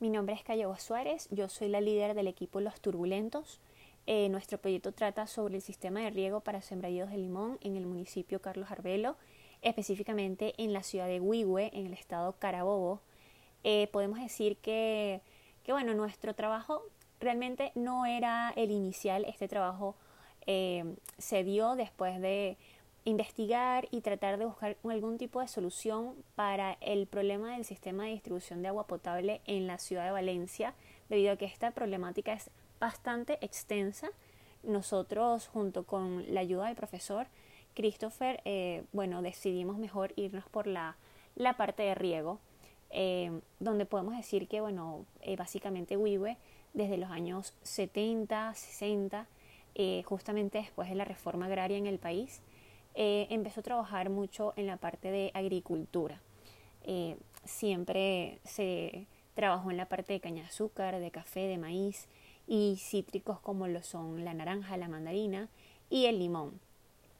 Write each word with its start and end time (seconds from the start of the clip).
Mi 0.00 0.10
nombre 0.10 0.34
es 0.34 0.42
Cayo 0.42 0.74
Suárez, 0.76 1.28
yo 1.30 1.48
soy 1.48 1.68
la 1.68 1.80
líder 1.80 2.14
del 2.14 2.26
equipo 2.26 2.60
Los 2.60 2.80
Turbulentos. 2.80 3.60
Eh, 4.06 4.28
nuestro 4.28 4.58
proyecto 4.58 4.90
trata 4.90 5.28
sobre 5.28 5.54
el 5.54 5.62
sistema 5.62 6.00
de 6.00 6.10
riego 6.10 6.40
para 6.40 6.62
sembradíos 6.62 7.10
de 7.10 7.16
limón 7.16 7.58
en 7.60 7.76
el 7.76 7.86
municipio 7.86 8.42
Carlos 8.42 8.72
Arbelo, 8.72 9.16
específicamente 9.62 10.52
en 10.58 10.72
la 10.72 10.82
ciudad 10.82 11.06
de 11.06 11.20
Huihue, 11.20 11.70
en 11.72 11.86
el 11.86 11.92
estado 11.92 12.32
Carabobo. 12.40 13.02
Eh, 13.62 13.88
podemos 13.92 14.18
decir 14.18 14.56
que, 14.56 15.20
que, 15.62 15.70
bueno, 15.70 15.94
nuestro 15.94 16.34
trabajo 16.34 16.82
realmente 17.20 17.70
no 17.76 18.04
era 18.04 18.52
el 18.56 18.72
inicial, 18.72 19.24
este 19.24 19.46
trabajo 19.46 19.94
eh, 20.46 20.96
se 21.18 21.44
dio 21.44 21.76
después 21.76 22.20
de 22.20 22.58
investigar 23.04 23.86
y 23.90 24.00
tratar 24.00 24.38
de 24.38 24.46
buscar 24.46 24.76
algún 24.84 25.18
tipo 25.18 25.40
de 25.40 25.48
solución 25.48 26.14
para 26.34 26.78
el 26.80 27.06
problema 27.06 27.54
del 27.54 27.64
sistema 27.64 28.04
de 28.04 28.12
distribución 28.12 28.62
de 28.62 28.68
agua 28.68 28.86
potable 28.86 29.42
en 29.46 29.66
la 29.66 29.78
ciudad 29.78 30.04
de 30.04 30.10
Valencia, 30.10 30.74
debido 31.08 31.32
a 31.32 31.36
que 31.36 31.44
esta 31.44 31.70
problemática 31.72 32.32
es 32.32 32.50
bastante 32.80 33.38
extensa. 33.42 34.08
Nosotros, 34.62 35.48
junto 35.48 35.84
con 35.84 36.24
la 36.32 36.40
ayuda 36.40 36.66
del 36.66 36.76
profesor 36.76 37.26
Christopher, 37.74 38.40
eh, 38.46 38.84
bueno, 38.92 39.20
decidimos 39.20 39.76
mejor 39.76 40.14
irnos 40.16 40.44
por 40.48 40.66
la, 40.66 40.96
la 41.34 41.58
parte 41.58 41.82
de 41.82 41.94
riego, 41.94 42.38
eh, 42.90 43.40
donde 43.60 43.84
podemos 43.84 44.16
decir 44.16 44.48
que, 44.48 44.62
bueno, 44.62 45.04
eh, 45.20 45.36
básicamente 45.36 45.98
Wiwe, 45.98 46.38
desde 46.72 46.96
los 46.96 47.10
años 47.10 47.52
70, 47.62 48.54
60, 48.54 49.26
justamente 50.04 50.58
después 50.58 50.88
de 50.88 50.94
la 50.94 51.04
reforma 51.04 51.46
agraria 51.46 51.76
en 51.76 51.86
el 51.86 51.98
país, 51.98 52.40
eh, 52.94 53.26
empezó 53.30 53.60
a 53.60 53.64
trabajar 53.64 54.08
mucho 54.08 54.52
en 54.56 54.66
la 54.66 54.76
parte 54.76 55.10
de 55.10 55.32
agricultura. 55.34 56.20
Eh, 56.84 57.16
siempre 57.44 58.38
se 58.44 59.06
trabajó 59.34 59.70
en 59.72 59.76
la 59.76 59.86
parte 59.86 60.12
de 60.12 60.20
caña 60.20 60.42
de 60.42 60.48
azúcar, 60.48 61.00
de 61.00 61.10
café, 61.10 61.48
de 61.48 61.58
maíz 61.58 62.06
y 62.46 62.76
cítricos 62.78 63.40
como 63.40 63.66
lo 63.66 63.82
son 63.82 64.24
la 64.24 64.32
naranja, 64.32 64.76
la 64.76 64.88
mandarina 64.88 65.48
y 65.90 66.06
el 66.06 66.20
limón. 66.20 66.60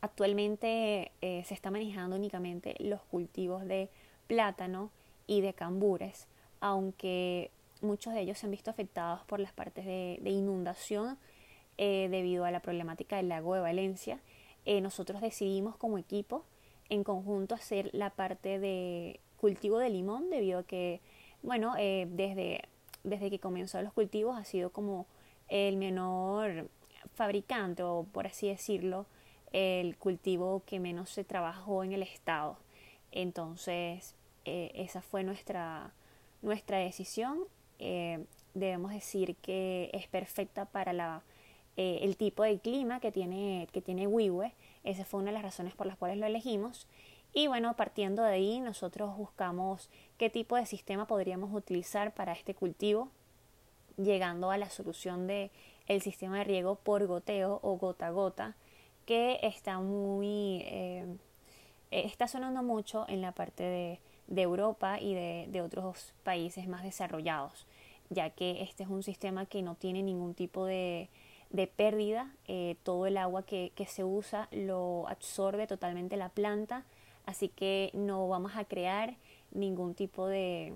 Actualmente 0.00 1.12
eh, 1.20 1.42
se 1.44 1.54
está 1.54 1.70
manejando 1.70 2.16
únicamente 2.16 2.74
los 2.78 3.02
cultivos 3.02 3.66
de 3.66 3.90
plátano 4.26 4.90
y 5.26 5.42
de 5.42 5.52
cambures, 5.52 6.28
aunque 6.60 7.50
muchos 7.82 8.14
de 8.14 8.20
ellos 8.20 8.38
se 8.38 8.46
han 8.46 8.52
visto 8.52 8.70
afectados 8.70 9.20
por 9.26 9.38
las 9.38 9.52
partes 9.52 9.84
de, 9.84 10.18
de 10.22 10.30
inundación 10.30 11.18
debido 11.76 12.44
a 12.44 12.50
la 12.50 12.58
problemática 12.58 13.18
del 13.18 13.28
lago 13.28 13.54
de 13.54 13.60
Valencia 13.60 14.18
eh, 14.68 14.82
nosotros 14.82 15.22
decidimos 15.22 15.78
como 15.78 15.96
equipo 15.96 16.44
en 16.90 17.02
conjunto 17.02 17.54
hacer 17.54 17.88
la 17.94 18.10
parte 18.10 18.58
de 18.58 19.18
cultivo 19.38 19.78
de 19.78 19.88
limón 19.88 20.28
debido 20.28 20.58
a 20.58 20.62
que, 20.62 21.00
bueno, 21.42 21.72
eh, 21.78 22.06
desde, 22.10 22.60
desde 23.02 23.30
que 23.30 23.38
comenzó 23.38 23.80
los 23.80 23.94
cultivos 23.94 24.36
ha 24.36 24.44
sido 24.44 24.68
como 24.68 25.06
el 25.48 25.78
menor 25.78 26.68
fabricante 27.14 27.82
o 27.82 28.04
por 28.12 28.26
así 28.26 28.48
decirlo, 28.48 29.06
el 29.52 29.96
cultivo 29.96 30.62
que 30.66 30.80
menos 30.80 31.08
se 31.08 31.24
trabajó 31.24 31.82
en 31.82 31.94
el 31.94 32.02
estado. 32.02 32.58
Entonces, 33.10 34.14
eh, 34.44 34.70
esa 34.74 35.00
fue 35.00 35.24
nuestra, 35.24 35.94
nuestra 36.42 36.76
decisión. 36.76 37.38
debemos 38.52 38.92
decir 38.92 39.34
que 39.36 39.88
es 39.94 40.08
perfecta 40.08 40.66
para 40.66 40.92
la 40.92 41.22
eh, 41.80 42.00
el 42.02 42.16
tipo 42.16 42.42
de 42.42 42.58
clima 42.58 42.98
que 42.98 43.12
tiene, 43.12 43.68
que 43.70 43.80
tiene 43.80 44.08
Esa 44.82 45.04
fue 45.04 45.20
una 45.20 45.30
de 45.30 45.34
las 45.34 45.44
razones 45.44 45.76
por 45.76 45.86
las 45.86 45.96
cuales 45.96 46.18
lo 46.18 46.26
elegimos. 46.26 46.88
Y 47.32 47.46
bueno, 47.46 47.76
partiendo 47.76 48.24
de 48.24 48.32
ahí, 48.32 48.58
nosotros 48.58 49.16
buscamos 49.16 49.88
qué 50.16 50.28
tipo 50.28 50.56
de 50.56 50.66
sistema 50.66 51.06
podríamos 51.06 51.54
utilizar 51.54 52.12
para 52.14 52.32
este 52.32 52.52
cultivo, 52.52 53.10
llegando 53.96 54.50
a 54.50 54.58
la 54.58 54.70
solución 54.70 55.28
de 55.28 55.52
el 55.86 56.02
sistema 56.02 56.38
de 56.38 56.44
riego 56.44 56.74
por 56.74 57.06
goteo 57.06 57.60
o 57.62 57.76
gota 57.76 58.08
a 58.08 58.10
gota, 58.10 58.56
que 59.06 59.38
está 59.42 59.78
muy 59.78 60.62
eh, 60.64 61.06
está 61.92 62.26
sonando 62.26 62.64
mucho 62.64 63.06
en 63.08 63.22
la 63.22 63.30
parte 63.30 63.62
de, 63.62 64.00
de 64.26 64.42
Europa 64.42 64.98
y 65.00 65.14
de, 65.14 65.46
de, 65.48 65.62
otros 65.62 66.12
países 66.24 66.66
más 66.66 66.82
desarrollados, 66.82 67.68
ya 68.10 68.30
que 68.30 68.62
este 68.62 68.82
es 68.82 68.88
un 68.88 69.04
sistema 69.04 69.46
que 69.46 69.62
no 69.62 69.76
tiene 69.76 70.02
ningún 70.02 70.34
tipo 70.34 70.64
de, 70.64 71.08
de 71.50 71.66
pérdida, 71.66 72.32
eh, 72.46 72.76
todo 72.82 73.06
el 73.06 73.16
agua 73.16 73.42
que, 73.42 73.72
se 73.86 74.04
usa 74.04 74.48
lo 74.52 75.08
absorbe 75.08 75.66
totalmente 75.66 76.16
la 76.16 76.28
planta, 76.28 76.84
así 77.24 77.48
que 77.48 77.90
no 77.94 78.28
vamos 78.28 78.52
a 78.56 78.64
crear 78.64 79.16
ningún 79.50 79.94
tipo 79.94 80.26
de, 80.26 80.74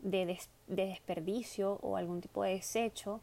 de, 0.00 0.38
desperdicio 0.68 1.78
o 1.82 1.96
algún 1.96 2.20
tipo 2.20 2.44
de 2.44 2.50
desecho, 2.50 3.20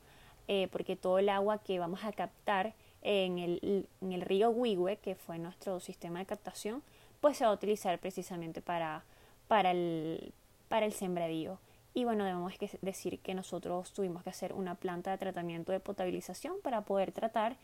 eh, 0.47 0.67
porque 0.71 0.95
todo 0.95 1.19
el 1.19 1.29
agua 1.29 1.59
que 1.59 1.79
vamos 1.79 2.03
a 2.03 2.11
captar 2.11 2.73
en 3.01 3.39
el, 3.39 3.87
en 4.01 4.11
el 4.11 4.21
río 4.21 4.49
Huigüe, 4.49 4.97
que 4.97 5.15
fue 5.15 5.39
nuestro 5.39 5.79
sistema 5.79 6.19
de 6.19 6.25
captación, 6.25 6.83
pues 7.21 7.37
se 7.37 7.45
va 7.45 7.51
a 7.51 7.53
utilizar 7.53 7.97
precisamente 7.99 8.61
para, 8.61 9.05
para, 9.47 9.71
el, 9.71 10.33
para 10.67 10.85
el 10.85 10.91
sembradío. 10.93 11.59
Y 11.93 12.05
bueno, 12.05 12.25
debemos 12.25 12.53
decir 12.81 13.19
que 13.19 13.35
nosotros 13.35 13.93
tuvimos 13.93 14.23
que 14.23 14.31
hacer 14.31 14.53
una 14.53 14.75
planta 14.75 15.11
de 15.11 15.17
tratamiento 15.17 15.71
de 15.71 15.79
potabilización 15.79 16.55
para 16.63 16.81
poder 16.81 17.11
tratar 17.11 17.57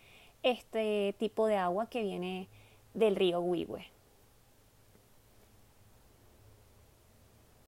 este 0.44 1.16
tipo 1.18 1.48
de 1.48 1.58
agua 1.58 1.90
que 1.90 2.04
viene 2.04 2.48
del 2.94 3.16
río 3.16 3.40
Huihue. 3.40 3.86